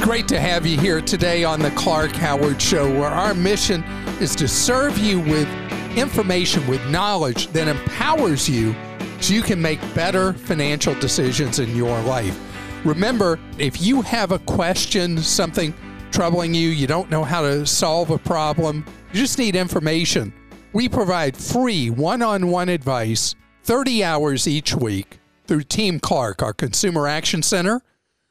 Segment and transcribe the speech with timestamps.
[0.00, 3.84] It's great to have you here today on the Clark Howard Show, where our mission
[4.18, 5.46] is to serve you with
[5.94, 8.74] information, with knowledge that empowers you
[9.20, 12.34] so you can make better financial decisions in your life.
[12.82, 15.74] Remember, if you have a question, something
[16.10, 20.32] troubling you, you don't know how to solve a problem, you just need information.
[20.72, 26.54] We provide free one on one advice 30 hours each week through Team Clark, our
[26.54, 27.82] Consumer Action Center.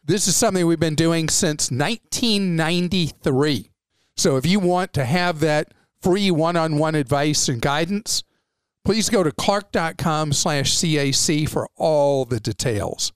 [0.09, 3.70] This is something we've been doing since 1993.
[4.18, 8.24] So if you want to have that free one-on-one advice and guidance,
[8.84, 13.13] please go to clark.com slash CAC for all the details.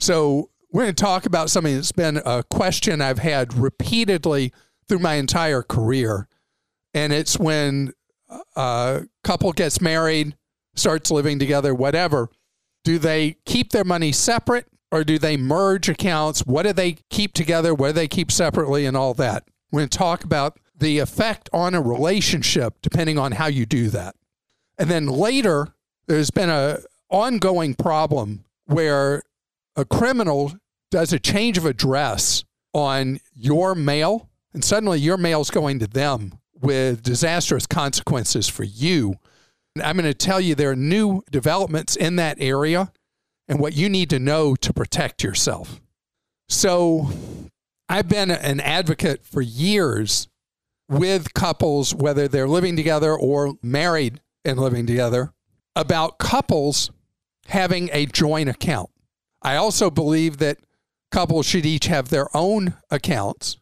[0.00, 4.52] So we're going to talk about something that's been a question I've had repeatedly
[4.88, 6.26] through my entire career.
[6.92, 7.92] And it's when
[8.56, 10.36] a couple gets married,
[10.74, 12.30] starts living together, whatever,
[12.82, 14.66] do they keep their money separate
[14.96, 16.40] or do they merge accounts?
[16.40, 17.74] What do they keep together?
[17.74, 19.44] What do they keep separately and all that?
[19.70, 23.88] We're going to talk about the effect on a relationship depending on how you do
[23.90, 24.14] that.
[24.78, 25.68] And then later,
[26.06, 26.78] there's been a
[27.10, 29.22] ongoing problem where
[29.76, 30.54] a criminal
[30.90, 36.38] does a change of address on your mail and suddenly your mail's going to them
[36.60, 39.16] with disastrous consequences for you.
[39.82, 42.92] I'm going to tell you there are new developments in that area
[43.48, 45.80] and what you need to know to protect yourself.
[46.48, 47.10] So,
[47.88, 50.28] I've been an advocate for years
[50.88, 55.32] with couples, whether they're living together or married and living together,
[55.74, 56.90] about couples
[57.46, 58.90] having a joint account.
[59.42, 60.58] I also believe that
[61.12, 63.58] couples should each have their own accounts,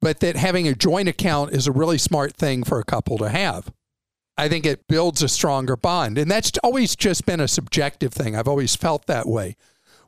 [0.00, 3.28] but that having a joint account is a really smart thing for a couple to
[3.28, 3.72] have.
[4.36, 6.18] I think it builds a stronger bond.
[6.18, 8.34] And that's always just been a subjective thing.
[8.34, 9.56] I've always felt that way.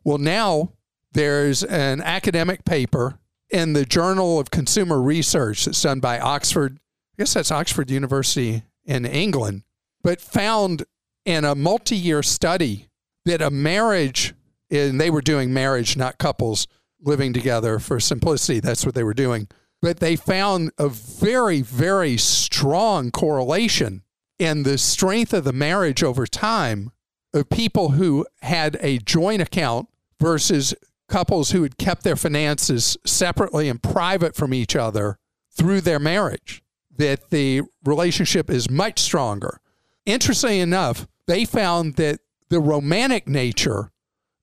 [0.05, 0.73] Well, now
[1.13, 3.19] there's an academic paper
[3.51, 8.63] in the Journal of Consumer Research that's done by Oxford, I guess that's Oxford University
[8.85, 9.63] in England,
[10.03, 10.85] but found
[11.25, 12.89] in a multi year study
[13.25, 14.35] that a marriage,
[14.71, 16.67] and they were doing marriage, not couples
[17.01, 18.61] living together for simplicity.
[18.61, 19.49] That's what they were doing.
[19.83, 24.03] But they found a very, very strong correlation
[24.39, 26.91] in the strength of the marriage over time
[27.33, 29.89] of people who had a joint account
[30.21, 30.75] versus
[31.09, 35.19] couples who had kept their finances separately and private from each other
[35.53, 36.63] through their marriage,
[36.97, 39.61] that the relationship is much stronger.
[40.05, 43.91] Interestingly enough, they found that the romantic nature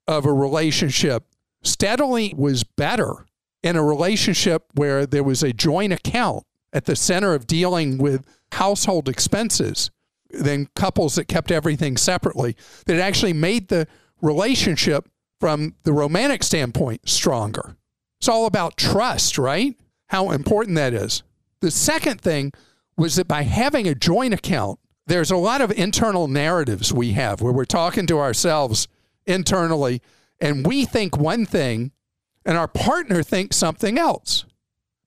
[0.08, 1.26] of a relationship
[1.64, 3.26] steadily was better
[3.62, 8.26] in a relationship where there was a joint account at the center of dealing with
[8.54, 9.92] household expenses
[10.30, 12.56] than couples that kept everything separately.
[12.86, 13.88] That actually made the
[14.22, 15.10] relationship
[15.40, 17.76] from the romantic standpoint stronger.
[18.20, 19.76] It's all about trust, right?
[20.08, 21.24] How important that is.
[21.60, 22.54] The second thing
[22.98, 27.42] was that by having a joint account, there's a lot of internal narratives we have
[27.42, 28.88] where we're talking to ourselves
[29.26, 30.02] internally
[30.40, 31.92] and we think one thing
[32.46, 34.46] and our partner thinks something else.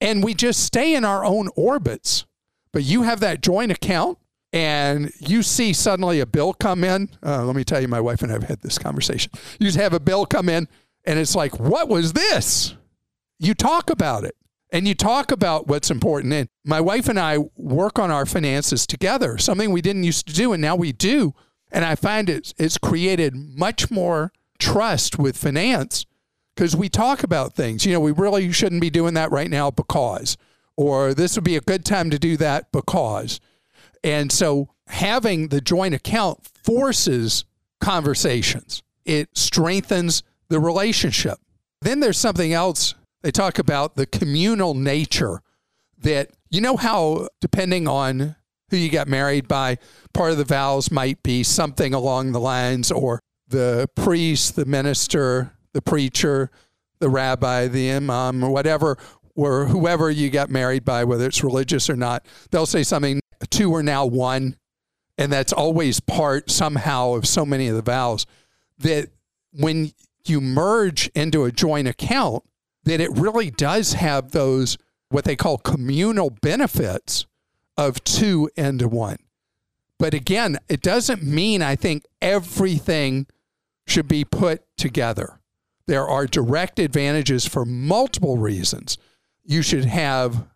[0.00, 2.26] And we just stay in our own orbits.
[2.76, 4.19] But you have that joint account
[4.53, 7.09] and you see suddenly a bill come in.
[7.25, 9.32] Uh, let me tell you, my wife and I have had this conversation.
[9.59, 10.69] You just have a bill come in,
[11.06, 12.75] and it's like, what was this?
[13.38, 14.36] You talk about it
[14.70, 16.34] and you talk about what's important.
[16.34, 20.34] And my wife and I work on our finances together, something we didn't used to
[20.34, 21.32] do, and now we do.
[21.72, 26.04] And I find it's, it's created much more trust with finance
[26.54, 27.86] because we talk about things.
[27.86, 30.36] You know, we really shouldn't be doing that right now because,
[30.76, 33.40] or this would be a good time to do that because.
[34.04, 37.44] And so having the joint account forces
[37.80, 41.38] conversations, it strengthens the relationship.
[41.82, 42.94] Then there's something else.
[43.22, 45.40] They talk about the communal nature
[45.98, 48.36] that, you know, how depending on
[48.70, 49.78] who you got married by,
[50.12, 55.52] part of the vows might be something along the lines, or the priest, the minister,
[55.72, 56.50] the preacher,
[56.98, 58.98] the rabbi, the imam, or whatever,
[59.36, 63.74] or whoever you got married by, whether it's religious or not, they'll say something, two
[63.74, 64.56] are now one.
[65.18, 68.27] And that's always part somehow of so many of the vows
[68.78, 69.09] that
[69.53, 69.92] when
[70.27, 72.42] you merge into a joint account,
[72.84, 74.77] that it really does have those
[75.09, 77.27] what they call communal benefits
[77.77, 79.18] of two into one.
[79.98, 83.27] But again, it doesn't mean I think everything
[83.86, 85.41] should be put together.
[85.86, 88.98] There are direct advantages for multiple reasons.
[89.47, 90.47] You should have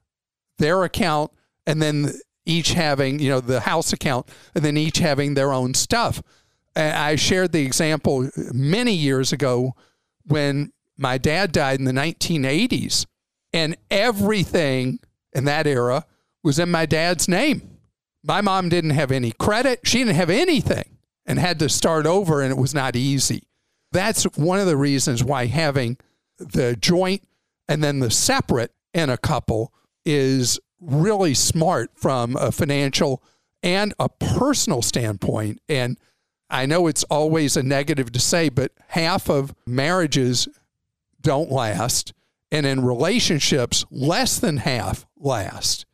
[0.59, 1.31] their account
[1.67, 2.13] and then
[2.45, 6.23] each having, you know, the house account and then each having their own stuff.
[6.77, 9.75] I shared the example many years ago
[10.27, 13.07] when my dad died in the 1980s
[13.53, 15.01] and everything
[15.33, 16.05] in that era
[16.43, 17.79] was in my dad's name.
[18.23, 19.81] My mom didn't have any credit.
[19.85, 23.45] She didn't have anything and had to start over, and it was not easy.
[23.93, 25.97] That's one of the reasons why having
[26.39, 27.23] the joint
[27.69, 29.73] and then the separate in a couple
[30.05, 33.23] is really smart from a financial
[33.63, 35.61] and a personal standpoint.
[35.69, 35.99] And
[36.49, 40.49] I know it's always a negative to say, but half of marriages
[41.21, 42.13] don't last.
[42.51, 45.87] And in relationships, less than half last.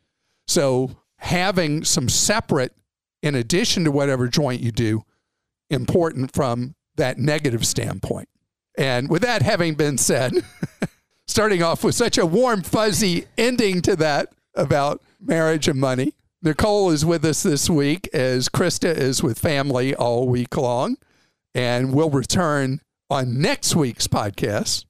[0.47, 2.73] So having some separate,
[3.21, 5.03] in addition to whatever joint you do,
[5.69, 8.29] important from that negative standpoint.
[8.77, 10.33] And with that having been said,
[11.37, 16.11] starting off with such a warm, fuzzy ending to that about marriage and money,
[16.41, 20.97] Nicole is with us this week as Krista is with family all week long.
[21.53, 22.81] And we'll return
[23.11, 24.85] on next week's podcast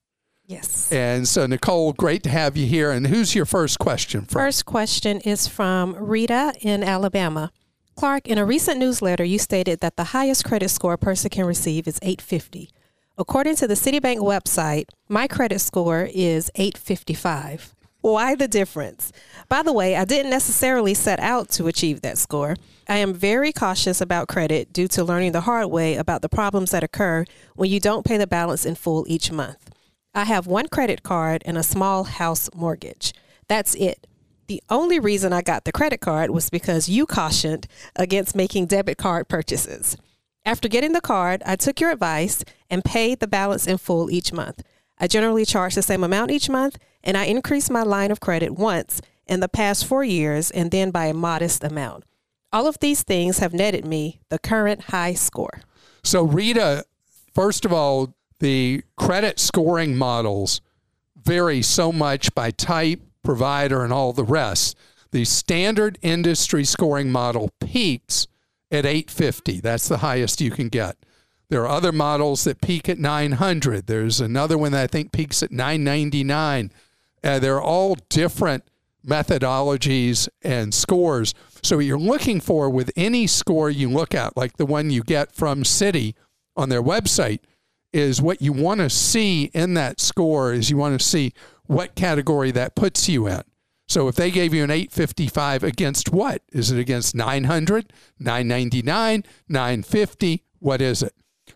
[0.45, 0.89] Yes.
[0.89, 2.91] and so, Nicole, great to have you here.
[2.91, 4.39] And who's your first question from?
[4.39, 7.51] First question is from Rita in Alabama.
[7.97, 11.43] Clark, in a recent newsletter, you stated that the highest credit score a person can
[11.43, 12.69] receive is 850.
[13.19, 17.73] According to the Citibank website, my credit score is 855.
[18.01, 19.11] Why the difference?
[19.49, 22.55] By the way, I didn't necessarily set out to achieve that score.
[22.87, 26.69] I am very cautious about credit due to learning the hard way about the problems
[26.69, 27.25] that occur
[27.55, 29.71] when you don't pay the balance in full each month.
[30.13, 33.15] I have one credit card and a small house mortgage.
[33.47, 34.05] That's it.
[34.45, 37.65] The only reason I got the credit card was because you cautioned
[37.95, 39.97] against making debit card purchases.
[40.47, 44.31] After getting the card, I took your advice and paid the balance in full each
[44.31, 44.63] month.
[44.97, 48.51] I generally charge the same amount each month, and I increased my line of credit
[48.51, 52.05] once in the past four years and then by a modest amount.
[52.53, 55.63] All of these things have netted me the current high score.
[56.01, 56.85] So, Rita,
[57.33, 60.61] first of all, the credit scoring models
[61.21, 64.77] vary so much by type, provider, and all the rest.
[65.11, 68.27] The standard industry scoring model peaks
[68.71, 69.59] at 850.
[69.61, 70.97] That's the highest you can get.
[71.49, 73.87] There are other models that peak at 900.
[73.87, 76.71] There's another one that I think peaks at 999.
[77.23, 78.65] Uh, they're all different
[79.05, 81.33] methodologies and scores.
[81.63, 85.03] So, what you're looking for with any score you look at, like the one you
[85.03, 86.15] get from Citi
[86.57, 87.39] on their website,
[87.93, 91.33] is what you want to see in that score is you want to see
[91.65, 93.41] what category that puts you in.
[93.87, 96.41] So if they gave you an 855 against what?
[96.51, 100.43] Is it against 900, 999, 950?
[100.59, 101.13] What is it?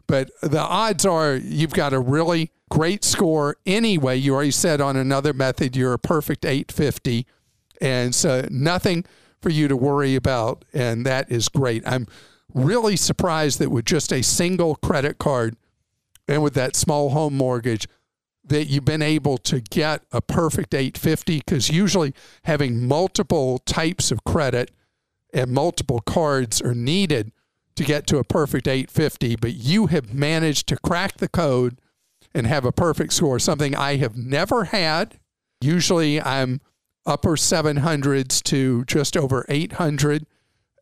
[0.07, 4.15] But the odds are you've got a really great score anyway.
[4.15, 7.25] You already said on another method you're a perfect 850.
[7.81, 9.03] And so nothing
[9.41, 10.63] for you to worry about.
[10.73, 11.83] And that is great.
[11.85, 12.07] I'm
[12.53, 15.55] really surprised that with just a single credit card,
[16.27, 17.87] and with that small home mortgage
[18.43, 24.23] that you've been able to get a perfect 850 because usually having multiple types of
[24.23, 24.71] credit
[25.33, 27.31] and multiple cards are needed
[27.75, 31.79] to get to a perfect 850 but you have managed to crack the code
[32.33, 35.19] and have a perfect score something i have never had.
[35.61, 36.61] Usually i'm
[37.05, 40.25] upper 700s to just over 800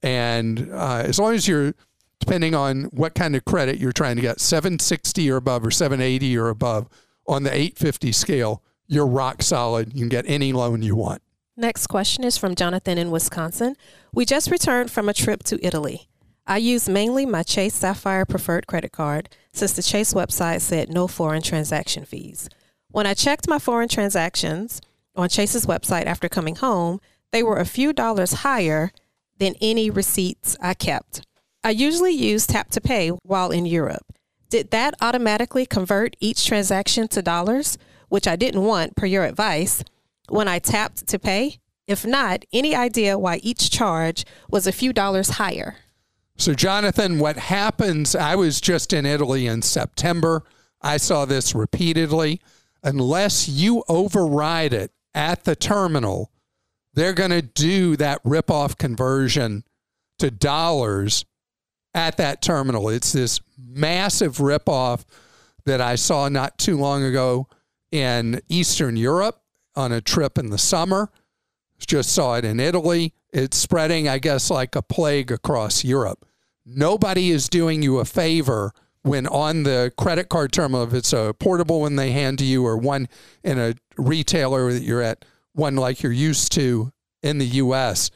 [0.01, 1.74] and uh, as long as you're
[2.20, 6.38] depending on what kind of credit you're trying to get 760 or above or 780
[6.38, 6.89] or above
[7.30, 11.22] on the 850 scale you're rock solid you can get any loan you want
[11.60, 13.76] Next question is from Jonathan in Wisconsin.
[14.14, 16.08] We just returned from a trip to Italy.
[16.48, 21.06] I used mainly my Chase Sapphire Preferred credit card since the Chase website said no
[21.06, 22.48] foreign transaction fees.
[22.92, 24.80] When I checked my foreign transactions
[25.18, 27.02] on Chase's website after coming home,
[27.34, 28.94] they were a few dollars higher
[29.38, 31.26] than any receipts I kept.
[31.62, 34.14] I usually use Tap to Pay while in Europe.
[34.50, 37.77] Did that automatically convert each transaction to dollars,
[38.08, 39.84] which I didn't want per your advice,
[40.27, 41.60] when I tapped to pay?
[41.86, 45.77] If not, any idea why each charge was a few dollars higher?
[46.36, 48.15] So, Jonathan, what happens?
[48.15, 50.44] I was just in Italy in September.
[50.82, 52.41] I saw this repeatedly.
[52.82, 56.32] Unless you override it at the terminal,
[56.94, 59.63] they're going to do that rip-off conversion
[60.18, 61.25] to dollars
[61.93, 62.89] at that terminal.
[62.89, 65.05] It's this massive rip-off
[65.65, 67.48] that I saw not too long ago
[67.91, 69.41] in Eastern Europe
[69.75, 71.10] on a trip in the summer.
[71.86, 73.13] Just saw it in Italy.
[73.31, 76.25] It's spreading, I guess, like a plague across Europe.
[76.65, 81.34] Nobody is doing you a favor when on the credit card terminal, if it's a
[81.39, 83.08] portable one they hand to you or one
[83.43, 86.91] in a retailer that you're at, one like you're used to
[87.24, 88.12] in the US,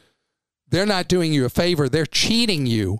[0.68, 1.88] they're not doing you a favor.
[1.88, 2.98] They're cheating you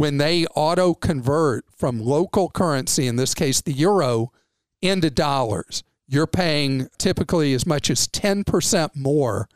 [0.00, 4.32] when they auto convert from local currency, in this case, the euro,
[4.80, 5.84] into dollars.
[6.08, 9.46] You're paying typically as much as 10% more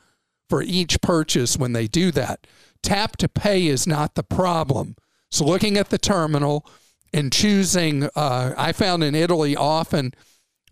[0.51, 2.47] for each purchase when they do that.
[2.83, 4.97] Tap to pay is not the problem.
[5.31, 6.67] So, looking at the terminal
[7.11, 10.13] and choosing, uh, I found in Italy often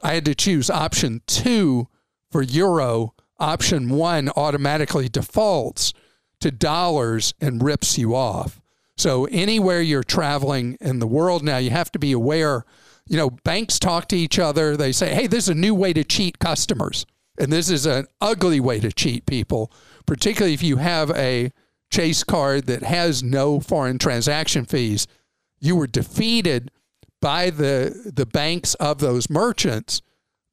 [0.02, 1.88] I had to choose option two
[2.30, 3.14] for euro.
[3.38, 5.94] Option one automatically defaults
[6.40, 8.61] to dollars and rips you off.
[8.96, 12.64] So, anywhere you're traveling in the world now, you have to be aware.
[13.06, 14.76] You know, banks talk to each other.
[14.76, 17.06] They say, hey, this is a new way to cheat customers.
[17.38, 19.72] And this is an ugly way to cheat people,
[20.06, 21.50] particularly if you have a
[21.90, 25.06] Chase card that has no foreign transaction fees.
[25.60, 26.70] You were defeated
[27.20, 30.00] by the the banks of those merchants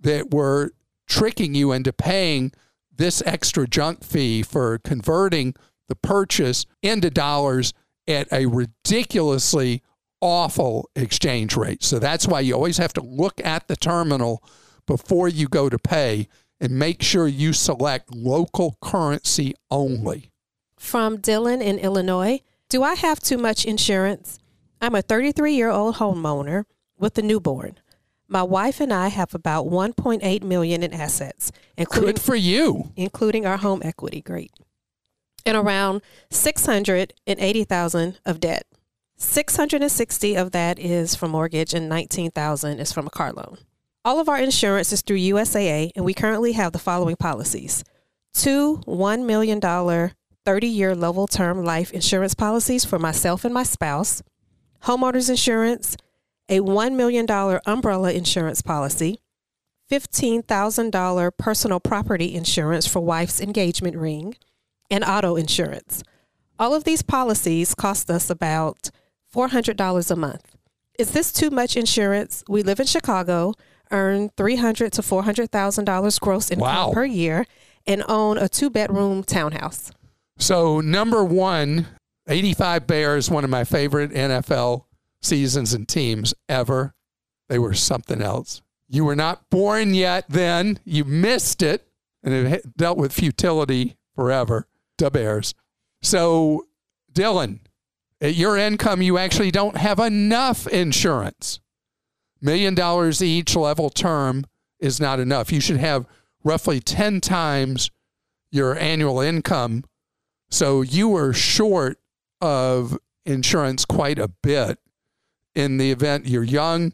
[0.01, 0.71] that were
[1.07, 2.51] tricking you into paying
[2.95, 5.55] this extra junk fee for converting
[5.87, 7.73] the purchase into dollars
[8.09, 9.81] at a ridiculously
[10.21, 11.83] awful exchange rate.
[11.83, 14.43] So that's why you always have to look at the terminal
[14.85, 16.27] before you go to pay
[16.59, 20.31] and make sure you select local currency only.
[20.77, 22.39] From Dylan in Illinois
[22.69, 24.37] Do I have too much insurance?
[24.81, 26.65] I'm a 33 year old homeowner
[26.97, 27.79] with a newborn.
[28.27, 32.91] My wife and I have about 1.8 million in assets, including Good for you.
[32.95, 34.21] including our home equity.
[34.21, 34.51] Great.
[35.45, 38.63] And around 680,000 of debt.
[39.17, 43.57] 660 of that is from mortgage and 19,000 is from a car loan.
[44.05, 47.83] All of our insurance is through USAA and we currently have the following policies.
[48.33, 54.23] Two $1 million 30-year level term life insurance policies for myself and my spouse,
[54.83, 55.97] homeowners insurance,
[56.47, 57.27] a $1 million
[57.65, 59.19] umbrella insurance policy,
[59.91, 64.35] $15,000 personal property insurance for wife's engagement ring,
[64.89, 66.03] and auto insurance.
[66.57, 68.89] All of these policies cost us about
[69.33, 70.55] $400 a month.
[70.97, 72.43] Is this too much insurance?
[72.49, 73.53] We live in Chicago,
[73.91, 76.91] earn $300 to $400,000 gross income Wow.
[76.93, 77.45] per year,
[77.87, 79.91] and own a two-bedroom townhouse.
[80.37, 81.87] So, number one,
[82.27, 84.85] 85 Bears, one of my favorite NFL
[85.21, 86.93] seasons and teams ever.
[87.47, 88.61] They were something else.
[88.87, 90.79] You were not born yet then.
[90.85, 91.87] You missed it
[92.23, 94.67] and it dealt with futility forever.
[94.99, 95.53] The Bears.
[96.01, 96.67] So,
[97.11, 97.59] Dylan,
[98.21, 101.59] at your income, you actually don't have enough insurance.
[102.41, 104.45] Million dollars each level term
[104.79, 105.51] is not enough.
[105.51, 106.05] You should have
[106.43, 107.91] roughly 10 times
[108.51, 109.83] your annual income
[110.49, 111.99] so you were short
[112.41, 114.79] of insurance quite a bit
[115.55, 116.93] in the event you're young,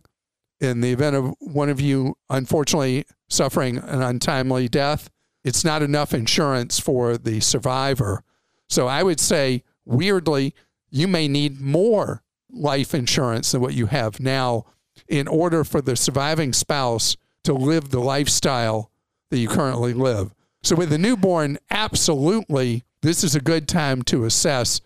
[0.60, 5.10] in the event of one of you unfortunately suffering an untimely death.
[5.46, 8.24] It's not enough insurance for the survivor.
[8.68, 10.56] So I would say, weirdly,
[10.90, 14.66] you may need more life insurance than what you have now
[15.08, 18.90] in order for the surviving spouse to live the lifestyle
[19.30, 20.34] that you currently live.
[20.64, 24.82] So with a newborn, absolutely, this is a good time to assess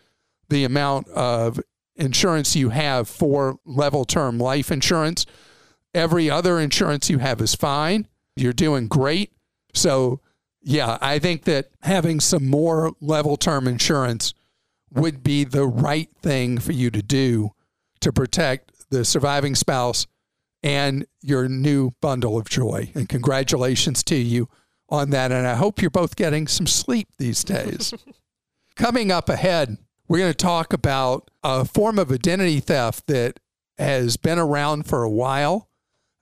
[0.49, 1.61] the amount of
[1.95, 5.25] insurance you have for level term life insurance.
[5.93, 8.09] Every other insurance you have is fine.
[8.35, 9.31] You're doing great.
[9.73, 10.19] So,
[10.61, 14.33] yeah, I think that having some more level term insurance
[14.91, 17.51] would be the right thing for you to do
[18.01, 20.07] to protect the surviving spouse
[20.63, 22.91] and your new bundle of joy.
[22.95, 24.49] And congratulations to you
[24.89, 25.31] on that.
[25.31, 27.93] And I hope you're both getting some sleep these days.
[28.75, 33.39] Coming up ahead, we're going to talk about a form of identity theft that
[33.77, 35.69] has been around for a while,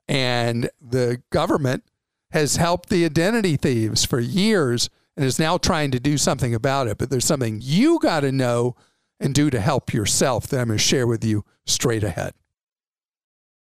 [0.08, 1.84] and the government
[2.32, 6.88] has helped the identity thieves for years and is now trying to do something about
[6.88, 6.98] it.
[6.98, 8.76] But there's something you got to know
[9.20, 12.34] and do to help yourself that I'm going to share with you straight ahead.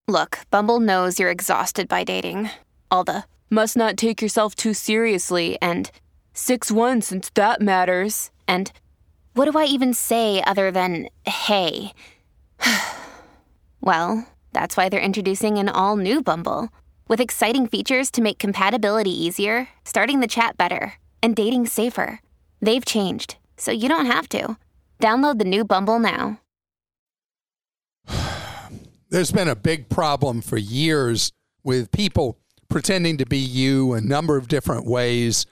[0.06, 2.50] Look, Bumble knows you're exhausted by dating.
[2.90, 5.90] All the must not take yourself too seriously and
[6.34, 8.30] 6 1 since that matters.
[8.46, 8.72] And
[9.34, 11.92] what do I even say other than hey?
[13.80, 16.70] well, that's why they're introducing an all new Bumble
[17.10, 22.20] with exciting features to make compatibility easier, starting the chat better, and dating safer.
[22.62, 24.56] They've changed, so you don't have to.
[25.00, 26.40] Download the new Bumble now.
[29.10, 31.32] There's been a big problem for years
[31.64, 32.38] with people
[32.68, 35.46] pretending to be you a number of different ways.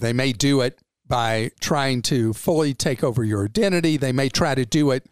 [0.00, 3.96] They may do it by trying to fully take over your identity.
[3.96, 5.06] They may try to do it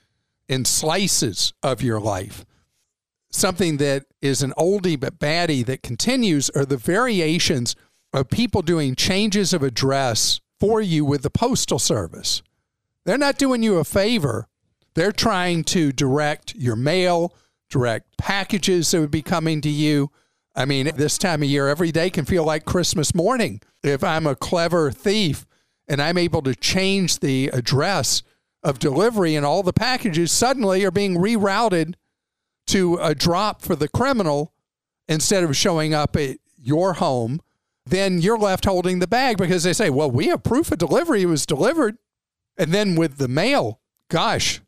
[0.49, 2.45] in slices of your life.
[3.33, 7.75] Something that is an oldie but baddie that continues are the variations
[8.13, 12.43] of people doing changes of address for you with the Postal Service.
[13.05, 14.49] They're not doing you a favor.
[14.95, 17.35] They're trying to direct your mail,
[17.71, 20.11] direct packages that would be coming to you.
[20.55, 23.63] I mean, this time of year, every day can feel like Christmas morning.
[23.83, 25.47] If I'm a clever thief
[25.89, 28.23] and I'm able to change the address
[28.63, 31.95] of delivery, and all the packages suddenly are being rerouted
[32.67, 34.53] to a drop for the criminal
[35.09, 37.41] instead of showing up at your home,
[37.85, 41.23] then you're left holding the bag because they say, well, we have proof of delivery.
[41.23, 41.99] It was delivered.
[42.57, 44.61] And then with the mail, gosh,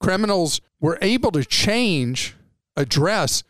[0.00, 2.34] criminals were able to change
[2.76, 3.42] address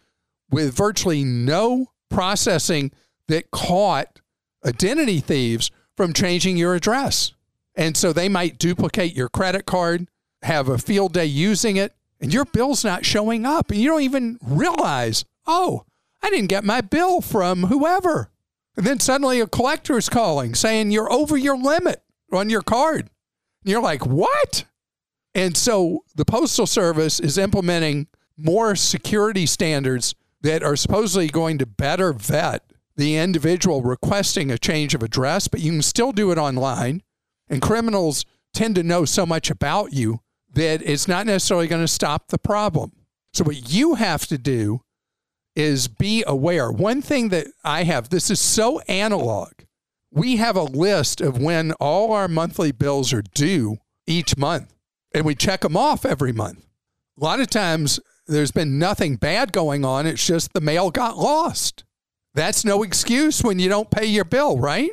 [0.50, 2.92] with virtually no processing
[3.28, 4.20] that caught
[4.64, 7.32] identity thieves from changing your address.
[7.74, 10.08] And so they might duplicate your credit card,
[10.42, 13.70] have a field day using it, and your bill's not showing up.
[13.70, 15.84] And you don't even realize, oh,
[16.22, 18.30] I didn't get my bill from whoever.
[18.76, 23.10] And then suddenly a collector is calling saying you're over your limit on your card.
[23.62, 24.64] And you're like, what?
[25.34, 31.66] And so the Postal Service is implementing more security standards that are supposedly going to
[31.66, 32.64] better vet
[32.96, 37.02] the individual requesting a change of address, but you can still do it online.
[37.48, 40.20] And criminals tend to know so much about you
[40.54, 42.92] that it's not necessarily going to stop the problem.
[43.32, 44.80] So, what you have to do
[45.54, 46.70] is be aware.
[46.70, 49.52] One thing that I have, this is so analog.
[50.10, 54.74] We have a list of when all our monthly bills are due each month,
[55.14, 56.66] and we check them off every month.
[57.20, 60.06] A lot of times, there's been nothing bad going on.
[60.06, 61.84] It's just the mail got lost.
[62.34, 64.90] That's no excuse when you don't pay your bill, right?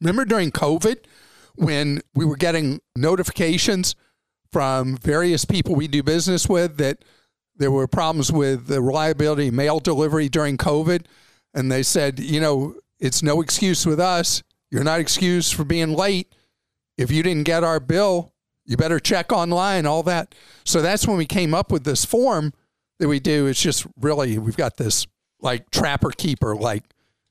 [0.00, 0.98] Remember during COVID
[1.56, 3.94] when we were getting notifications
[4.52, 7.04] from various people we do business with that
[7.60, 11.04] there were problems with the reliability of mail delivery during COVID.
[11.52, 14.42] And they said, you know, it's no excuse with us.
[14.70, 16.32] You're not excused for being late.
[16.96, 18.32] If you didn't get our bill,
[18.64, 20.34] you better check online, all that.
[20.64, 22.54] So that's when we came up with this form
[22.98, 23.46] that we do.
[23.46, 25.06] It's just really, we've got this
[25.40, 26.84] like trapper keeper, like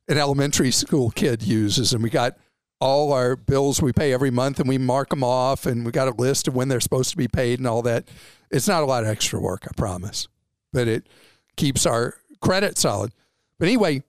[0.08, 1.92] an elementary school kid uses.
[1.92, 2.38] And we got
[2.80, 6.08] all our bills we pay every month and we mark them off and we got
[6.08, 8.08] a list of when they're supposed to be paid and all that.
[8.50, 10.28] It's not a lot of extra work, I promise,
[10.72, 11.08] but it
[11.56, 13.14] keeps our credit solid.
[13.58, 14.04] But anyway,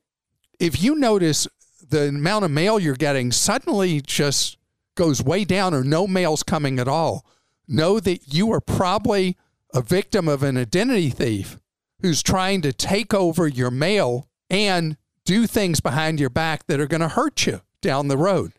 [0.59, 1.49] if you notice
[1.89, 4.57] the amount of mail you're getting suddenly just
[4.95, 7.27] goes way down or no mail's coming at all,
[7.67, 9.37] know that you are probably
[9.75, 11.59] a victim of an identity thief
[12.03, 16.87] who's trying to take over your mail and do things behind your back that are
[16.87, 18.53] going to hurt you down the road.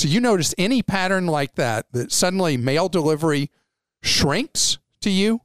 [0.00, 3.50] So you notice any pattern like that, that suddenly mail delivery
[4.02, 5.42] shrinks to you,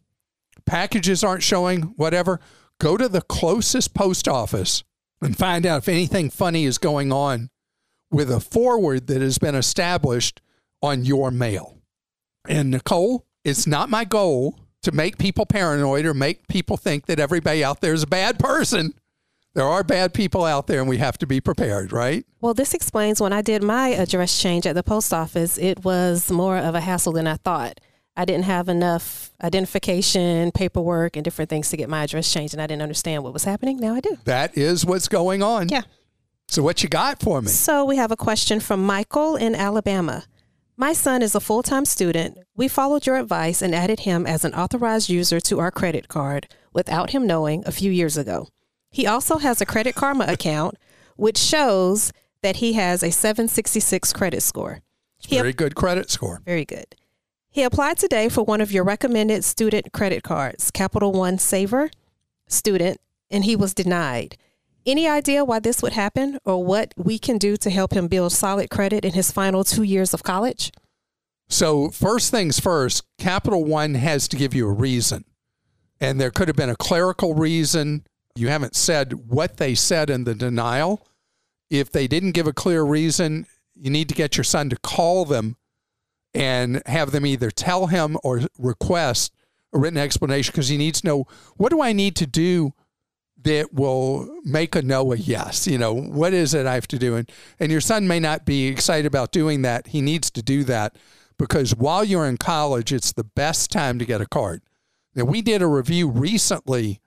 [0.65, 2.39] packages aren't showing, whatever,
[2.79, 4.85] go to the closest post office
[5.21, 7.49] and find out if anything funny is going on
[8.09, 10.39] with a forward that has been established
[10.81, 11.81] on your mail.
[12.47, 17.19] And Nicole, it's not my goal to make people paranoid or make people think that
[17.19, 18.93] everybody out there is a bad person
[19.55, 22.25] there are bad people out there and we have to be prepared, right?
[22.41, 26.29] Well, this explains when I did my address change at the post office, it was
[26.29, 27.79] more of a hassle than I thought.
[28.17, 32.61] I didn't have enough identification, paperwork, and different things to get my address changed, and
[32.61, 33.77] I didn't understand what was happening.
[33.77, 34.17] Now I do.
[34.25, 35.67] That is what's going on.
[35.69, 35.81] Yeah.
[36.47, 37.49] So, what you got for me?
[37.49, 40.23] So, we have a question from Michael in Alabama.
[40.77, 42.37] My son is a full time student.
[42.55, 46.47] We followed your advice and added him as an authorized user to our credit card
[46.71, 48.47] without him knowing a few years ago.
[48.95, 50.77] He also has a Credit Karma account,
[51.17, 54.79] which shows that he has a 766 credit score.
[55.17, 56.41] He very good credit score.
[56.45, 56.95] Very good.
[57.49, 61.91] He applied today for one of your recommended student credit cards, Capital One Savor
[62.47, 64.38] Student, and he was denied.
[64.86, 68.31] Any idea why this would happen or what we can do to help him build
[68.31, 70.71] solid credit in his final two years of college?
[71.49, 75.25] So, first things first, Capital One has to give you a reason.
[75.99, 78.05] And there could have been a clerical reason,
[78.36, 81.08] you haven't said what they said in the denial.
[81.69, 85.26] If they didn't give a clear reason, you need to get your son to call
[85.26, 85.58] them
[86.34, 89.34] and have them either tell him or request
[89.74, 92.74] a written explanation because he needs to know what do I need to do
[93.43, 95.67] that will make a no a yes.
[95.67, 97.15] You know, what is it I have to do?
[97.15, 99.88] And, and your son may not be excited about doing that.
[99.88, 100.98] He needs to do that
[101.38, 104.62] because while you're in college, it's the best time to get a card.
[105.13, 107.02] Now, we did a review recently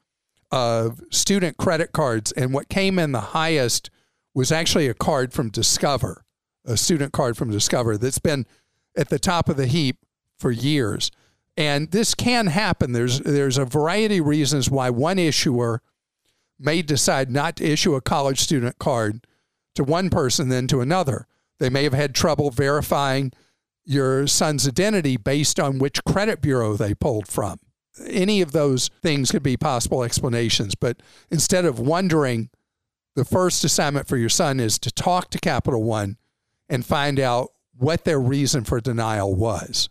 [0.50, 3.90] of student credit cards, and what came in the highest
[4.34, 6.24] was actually a card from Discover,
[6.64, 8.46] a student card from Discover that's been
[8.96, 9.98] at the top of the heap
[10.38, 11.10] for years.
[11.56, 12.92] And this can happen.
[12.92, 15.82] There's there's a variety of reasons why one issuer
[16.58, 19.26] may decide not to issue a college student card
[19.74, 21.26] to one person then to another.
[21.58, 23.32] They may have had trouble verifying
[23.84, 27.58] your son's identity based on which credit bureau they pulled from.
[28.06, 30.98] Any of those things could be possible explanations, but
[31.30, 32.50] instead of wondering,
[33.14, 36.16] the first assignment for your son is to talk to Capital One
[36.68, 39.88] and find out what their reason for denial was.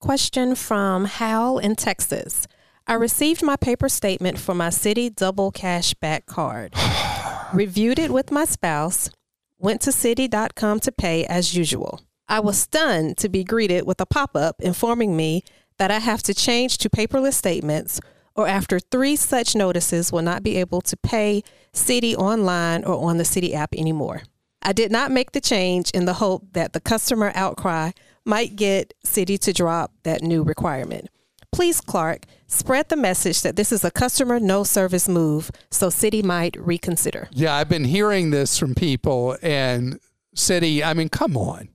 [0.00, 2.46] Question from Hal in Texas.
[2.86, 6.74] I received my paper statement for my Citi double cashback card.
[7.52, 9.10] Reviewed it with my spouse,
[9.58, 12.00] went to Citi.com to pay as usual.
[12.28, 15.42] I was stunned to be greeted with a pop up informing me
[15.78, 18.00] that I have to change to paperless statements,
[18.34, 23.16] or after three such notices, will not be able to pay Citi online or on
[23.16, 24.22] the Citi app anymore.
[24.62, 27.92] I did not make the change in the hope that the customer outcry
[28.24, 31.08] might get Citi to drop that new requirement.
[31.50, 36.22] Please, Clark, spread the message that this is a customer no service move so Citi
[36.22, 37.28] might reconsider.
[37.32, 39.98] Yeah, I've been hearing this from people, and
[40.36, 41.70] Citi, I mean, come on.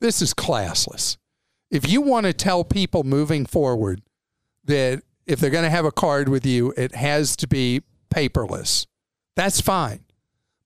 [0.00, 1.16] This is classless.
[1.70, 4.02] If you want to tell people moving forward
[4.64, 8.86] that if they're going to have a card with you, it has to be paperless,
[9.36, 10.04] that's fine.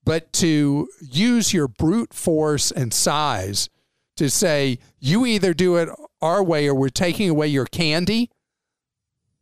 [0.04, 3.68] But to use your brute force and size
[4.16, 5.88] to say, you either do it
[6.20, 8.30] our way or we're taking away your candy,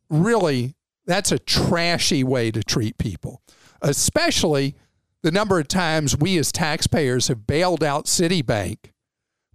[0.09, 3.41] really, that's a trashy way to treat people,
[3.81, 4.75] especially
[5.23, 8.91] the number of times we as taxpayers have bailed out Citibank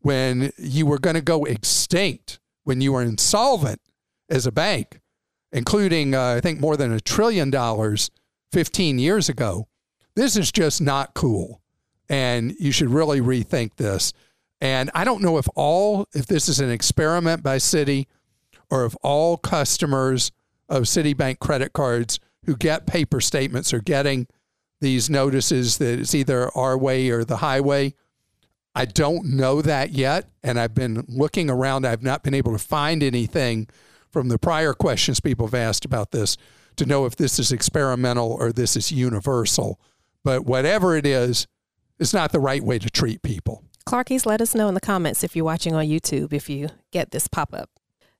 [0.06, 3.80] when you were going to go extinct, when you were insolvent
[4.30, 5.00] as a bank,
[5.50, 8.12] including, uh, I think, more than a trillion dollars
[8.52, 9.66] 15 years ago.
[10.14, 11.60] This is just not cool.
[12.08, 14.12] And you should really rethink this.
[14.60, 18.06] And I don't know if all, if this is an experiment by Citi
[18.70, 20.30] or if all customers
[20.68, 24.28] of Citibank credit cards who get paper statements are getting
[24.80, 27.92] these notices that it's either our way or the highway
[28.76, 30.28] I don't know that yet.
[30.42, 31.86] And I've been looking around.
[31.86, 33.68] I've not been able to find anything
[34.10, 36.36] from the prior questions people have asked about this
[36.76, 39.80] to know if this is experimental or this is universal.
[40.22, 41.46] But whatever it is,
[41.98, 43.64] it's not the right way to treat people.
[43.86, 47.12] Clarkies, let us know in the comments if you're watching on YouTube if you get
[47.12, 47.70] this pop up.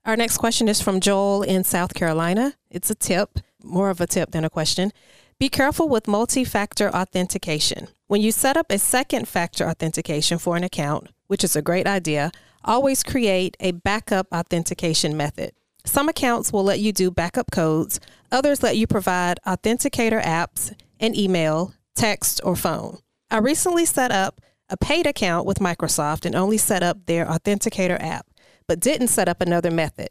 [0.06, 2.54] Our next question is from Joel in South Carolina.
[2.70, 4.92] It's a tip, more of a tip than a question.
[5.38, 7.88] Be careful with multi factor authentication.
[8.08, 11.88] When you set up a second factor authentication for an account, which is a great
[11.88, 12.30] idea,
[12.64, 15.50] always create a backup authentication method.
[15.84, 17.98] Some accounts will let you do backup codes,
[18.30, 22.98] others let you provide authenticator apps and email, text, or phone.
[23.28, 28.00] I recently set up a paid account with Microsoft and only set up their authenticator
[28.00, 28.28] app,
[28.68, 30.10] but didn't set up another method.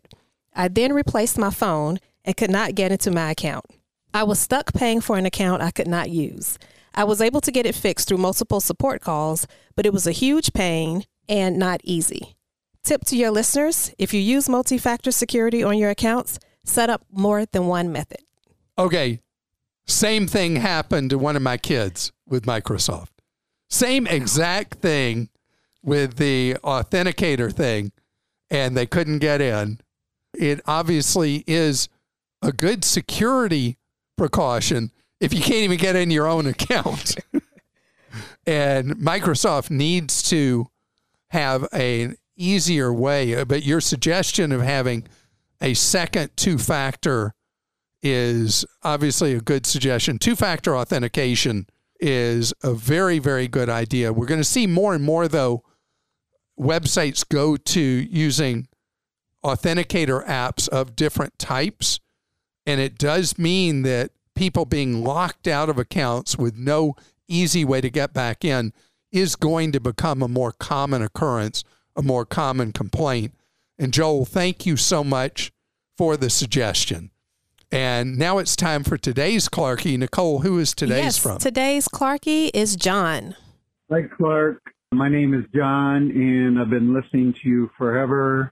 [0.53, 3.65] I then replaced my phone and could not get into my account.
[4.13, 6.57] I was stuck paying for an account I could not use.
[6.95, 10.13] I was able to get it fixed through multiple support calls, but it was a
[10.13, 12.37] huge pain and not easy.
[12.83, 17.03] Tip to your listeners if you use multi factor security on your accounts, set up
[17.11, 18.19] more than one method.
[18.77, 19.19] Okay.
[19.87, 23.09] Same thing happened to one of my kids with Microsoft.
[23.69, 25.29] Same exact thing
[25.83, 27.91] with the authenticator thing,
[28.49, 29.79] and they couldn't get in.
[30.33, 31.89] It obviously is
[32.41, 33.77] a good security
[34.17, 34.91] precaution
[35.25, 37.15] if you can't even get in your own account.
[38.47, 40.67] and Microsoft needs to
[41.29, 45.07] have an easier way, but your suggestion of having
[45.61, 47.33] a second two factor
[48.03, 50.19] is obviously a good suggestion.
[50.19, 51.65] Two factor authentication
[51.99, 54.13] is a very, very good idea.
[54.13, 55.63] We're going to see more and more, though,
[56.59, 58.67] websites go to using
[59.43, 61.99] authenticator apps of different types
[62.65, 66.95] and it does mean that people being locked out of accounts with no
[67.27, 68.73] easy way to get back in
[69.11, 71.63] is going to become a more common occurrence,
[71.95, 73.33] a more common complaint.
[73.79, 75.51] And Joel, thank you so much
[75.97, 77.11] for the suggestion.
[77.71, 79.97] And now it's time for today's Clarkie.
[79.97, 81.39] Nicole, who is today's yes, from?
[81.39, 83.35] Today's Clarkie is John.
[83.91, 84.61] Hi, Clark.
[84.91, 88.51] My name is John, and I've been listening to you forever.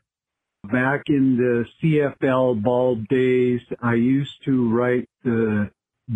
[0.71, 5.69] Back in the CFL bulb days, I used to write the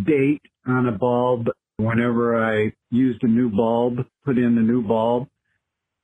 [0.05, 5.27] date on a bulb whenever I used a new bulb, put in the new bulb.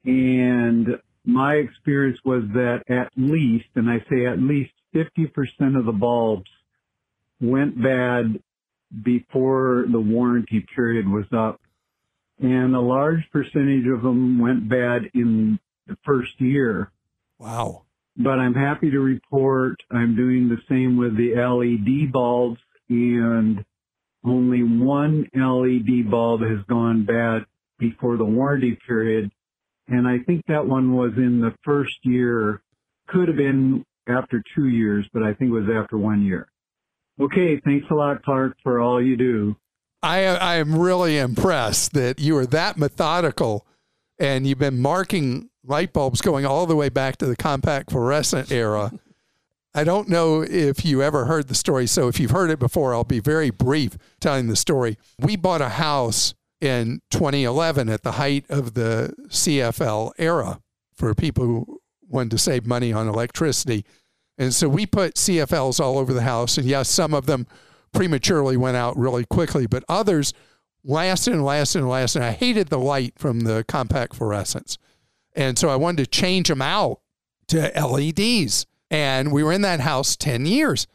[0.06, 5.94] And my experience was that at least, and I say at least 50% of the
[5.94, 6.50] bulbs
[7.40, 8.42] went bad
[9.04, 11.62] before the warranty period was up.
[12.40, 16.92] And a large percentage of them went bad in the first year.
[17.40, 17.83] Wow.
[18.16, 23.66] But I'm happy to report I'm doing the same with the LED bulbs and
[24.24, 27.46] only one LED bulb has gone bad
[27.80, 29.32] before the warranty period.
[29.88, 32.62] And I think that one was in the first year,
[33.08, 36.48] could have been after two years, but I think it was after one year.
[37.20, 39.56] Okay, thanks a lot, Clark, for all you do.
[40.02, 43.66] I I am really impressed that you are that methodical,
[44.20, 48.52] and you've been marking light bulbs going all the way back to the compact fluorescent
[48.52, 48.92] era.
[49.76, 52.94] I don't know if you ever heard the story, so if you've heard it before,
[52.94, 54.98] I'll be very brief telling the story.
[55.20, 60.62] We bought a house in 2011 at the height of the CFL era
[60.96, 63.84] for people who wanted to save money on electricity.
[64.38, 66.58] And so we put CFLs all over the house.
[66.58, 67.48] And yes, some of them
[67.94, 70.34] prematurely went out really quickly, but others
[70.84, 72.22] lasted and lasted and lasted.
[72.22, 74.78] I hated the light from the compact fluorescents.
[75.36, 77.00] And so I wanted to change them out
[77.48, 78.66] to LEDs.
[78.92, 80.88] And we were in that house 10 years.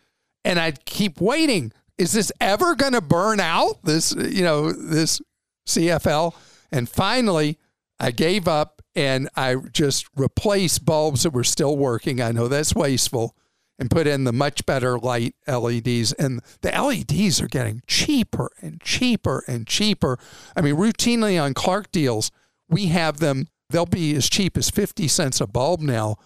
[0.45, 1.73] And I'd keep waiting.
[1.97, 3.83] Is this ever going to burn out?
[3.83, 5.21] This, you know, this
[5.67, 6.35] CFL.
[6.71, 7.59] And finally,
[7.99, 12.21] I gave up and I just replaced bulbs that were still working.
[12.21, 13.35] I know that's wasteful
[13.79, 16.13] and put in the much better light LEDs.
[16.15, 20.19] And the LEDs are getting cheaper and cheaper and cheaper.
[20.57, 22.31] I mean, routinely on Clark deals,
[22.69, 26.17] we have them, they'll be as cheap as 50 cents a bulb now.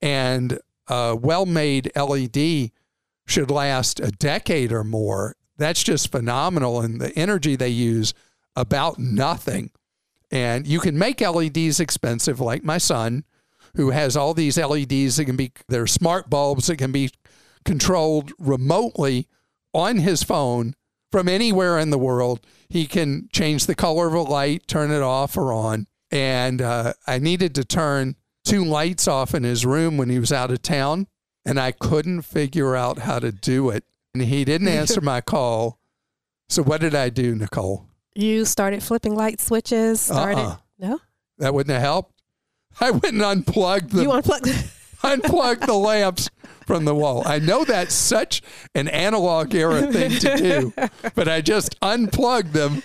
[0.00, 2.70] And a well made LED
[3.26, 5.36] should last a decade or more.
[5.56, 6.80] That's just phenomenal.
[6.80, 8.14] And the energy they use,
[8.56, 9.70] about nothing.
[10.30, 13.24] And you can make LEDs expensive, like my son,
[13.76, 17.10] who has all these LEDs that can be, they're smart bulbs that can be
[17.64, 19.26] controlled remotely
[19.72, 20.74] on his phone
[21.10, 22.40] from anywhere in the world.
[22.68, 25.86] He can change the color of a light, turn it off or on.
[26.10, 30.32] And uh, I needed to turn two lights off in his room when he was
[30.32, 31.06] out of town,
[31.44, 33.84] and I couldn't figure out how to do it.
[34.12, 35.78] And he didn't answer my call.
[36.48, 37.86] So what did I do, Nicole?
[38.14, 40.00] You started flipping light switches.
[40.02, 40.56] Started Uh-uh.
[40.78, 41.00] no.
[41.38, 42.13] That wouldn't have helped.
[42.80, 44.46] I went and unplug the You unplugged.
[45.02, 46.30] unplug the lamps
[46.66, 47.22] from the wall.
[47.26, 48.42] I know that's such
[48.74, 50.72] an analog era thing to do,
[51.14, 52.82] but I just unplugged them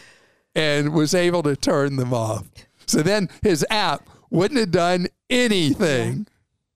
[0.54, 2.46] and was able to turn them off.
[2.86, 6.28] So then his app wouldn't have done anything.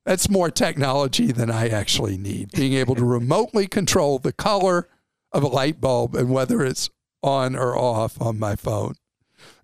[0.05, 2.51] That's more technology than I actually need.
[2.51, 4.87] Being able to remotely control the color
[5.31, 6.89] of a light bulb and whether it's
[7.21, 8.95] on or off on my phone.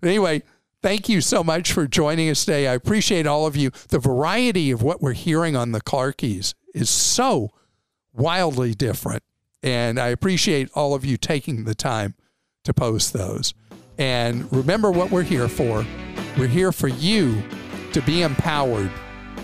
[0.02, 0.42] Anyway,
[0.82, 2.68] thank you so much for joining us today.
[2.68, 3.70] I appreciate all of you.
[3.88, 7.50] The variety of what we're hearing on the Clarkies is so
[8.12, 9.22] wildly different.
[9.62, 12.14] And I appreciate all of you taking the time
[12.64, 13.54] to post those.
[13.98, 15.84] And remember what we're here for.
[16.38, 17.42] We're here for you
[17.92, 18.90] to be empowered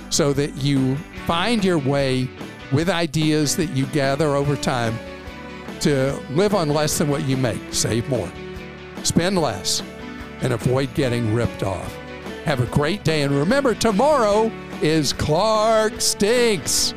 [0.08, 0.96] so that you
[1.26, 2.28] find your way
[2.72, 4.96] with ideas that you gather over time
[5.80, 8.30] to live on less than what you make, save more,
[9.02, 9.82] spend less,
[10.42, 11.94] and avoid getting ripped off.
[12.44, 13.22] Have a great day.
[13.22, 16.94] And remember, tomorrow is Clark Stinks.